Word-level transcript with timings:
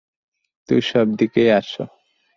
তুমি 0.69 0.81
সব 0.81 1.07
দিকেই 1.19 1.49
আছো। 1.51 1.83